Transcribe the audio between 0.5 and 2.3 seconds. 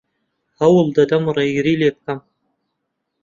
هەوڵ دەدەم ڕێگری لێ بکەم.